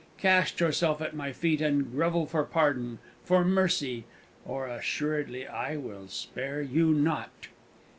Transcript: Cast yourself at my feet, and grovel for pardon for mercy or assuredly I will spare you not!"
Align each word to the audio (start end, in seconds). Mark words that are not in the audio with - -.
Cast 0.17 0.59
yourself 0.59 0.99
at 0.99 1.15
my 1.15 1.31
feet, 1.31 1.61
and 1.61 1.91
grovel 1.91 2.25
for 2.25 2.43
pardon 2.43 2.97
for 3.23 3.45
mercy 3.45 4.05
or 4.45 4.65
assuredly 4.67 5.45
I 5.45 5.77
will 5.77 6.07
spare 6.07 6.59
you 6.59 6.87
not!" 6.91 7.33